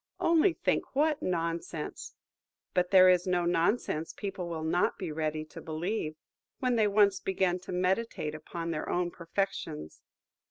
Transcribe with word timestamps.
Only 0.19 0.53
think 0.53 0.95
what 0.95 1.21
nonsense! 1.21 2.15
But 2.73 2.89
there 2.89 3.07
is 3.07 3.27
no 3.27 3.45
nonsense 3.45 4.13
people 4.13 4.49
will 4.49 4.63
not 4.63 4.97
be 4.97 5.11
ready 5.11 5.45
to 5.45 5.61
believe, 5.61 6.15
when 6.59 6.75
they 6.75 6.87
once 6.87 7.19
begin 7.19 7.59
to 7.59 7.71
meditate 7.71 8.33
upon 8.33 8.71
their 8.71 8.89
own 8.89 9.11
perfections. 9.11 10.01